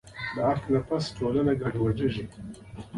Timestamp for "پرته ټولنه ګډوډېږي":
0.87-2.25